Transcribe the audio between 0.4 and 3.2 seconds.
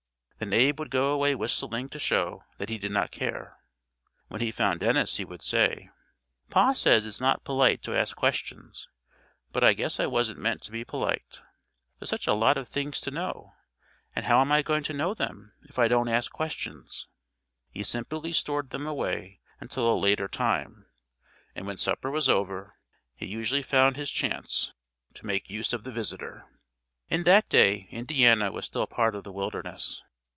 Then Abe would go away whistling to show that he did not